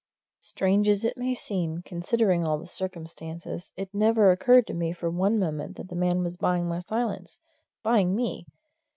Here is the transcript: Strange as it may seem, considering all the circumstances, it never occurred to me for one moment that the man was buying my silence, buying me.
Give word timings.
Strange 0.39 0.89
as 0.89 1.05
it 1.05 1.15
may 1.15 1.35
seem, 1.35 1.83
considering 1.83 2.43
all 2.43 2.57
the 2.57 2.65
circumstances, 2.65 3.71
it 3.77 3.93
never 3.93 4.31
occurred 4.31 4.65
to 4.65 4.73
me 4.73 4.91
for 4.91 5.11
one 5.11 5.37
moment 5.37 5.77
that 5.77 5.89
the 5.89 5.95
man 5.95 6.23
was 6.23 6.37
buying 6.37 6.67
my 6.67 6.79
silence, 6.79 7.39
buying 7.83 8.15
me. 8.15 8.47